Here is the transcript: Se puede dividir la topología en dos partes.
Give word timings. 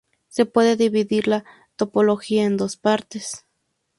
Se 0.29 0.47
puede 0.47 0.77
dividir 0.77 1.27
la 1.27 1.45
topología 1.75 2.43
en 2.45 2.57
dos 2.57 2.75
partes. 2.75 3.45